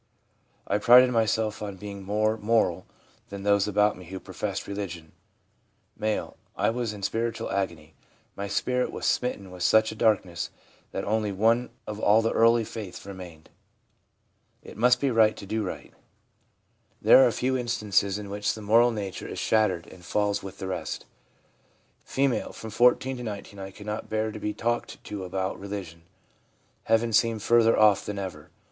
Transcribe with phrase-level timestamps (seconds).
[0.65, 2.87] I prided myself on being more moral
[3.29, 5.11] than those about me who professed religion/
[6.01, 6.31] M.
[6.55, 7.93] 'I was in spiritual agony;
[8.35, 10.49] my spirit was smitten with such a darkness
[10.91, 13.51] that only one of all the early feiths remained,
[14.13, 15.93] // must be right to do right!
[16.99, 19.27] There SUBSTITUTES FOR RELIGIOUS FEELING 271 are a few instances in which the moral nature
[19.27, 21.05] is shattered and falls with the rest.
[22.07, 22.13] F.
[22.15, 22.27] c
[22.59, 26.01] From 14 to 19 I could not bear to be talked to about religion.
[26.85, 28.49] Heaven seemed further off than ever.